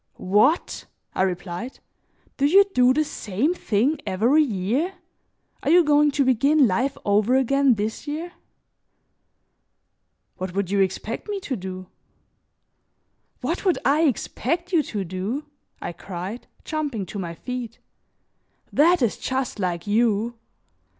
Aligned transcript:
"What!" 0.17 0.85
I 1.13 1.21
replied. 1.21 1.77
"Do 2.37 2.47
you 2.47 2.65
do 2.73 2.91
the 2.91 3.03
same 3.03 3.53
thing 3.53 3.99
every 4.07 4.41
year? 4.41 4.95
Are 5.61 5.69
you 5.69 5.83
going 5.83 6.09
to 6.13 6.25
begin 6.25 6.65
life 6.65 6.97
over 7.05 7.35
again 7.35 7.75
this 7.75 8.07
year?" 8.07 8.31
"What 10.37 10.55
would 10.55 10.71
you 10.71 10.79
expect 10.79 11.29
me 11.29 11.39
to 11.41 11.55
do?" 11.55 11.85
"What 13.41 13.63
would 13.63 13.77
I 13.85 14.01
expect 14.05 14.73
you 14.73 14.81
to 14.81 15.03
do?" 15.03 15.45
I 15.83 15.93
cried, 15.93 16.47
jumping 16.63 17.05
to 17.05 17.19
my 17.19 17.35
feet. 17.35 17.77
"That 18.73 19.03
is 19.03 19.17
just 19.19 19.59
like 19.59 19.85
you. 19.85 20.33